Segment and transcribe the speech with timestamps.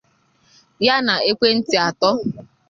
[0.85, 2.11] ya na ekwentị atọ